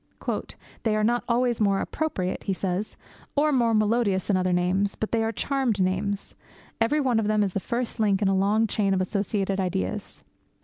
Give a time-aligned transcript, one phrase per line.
[0.81, 2.97] 'They are not always more appropriate,' he says,
[3.35, 4.95] 'or more melodious than other names.
[4.95, 6.33] But they are charmed names.
[6.81, 10.23] Every one of them is the first link in a long chain of associated ideas.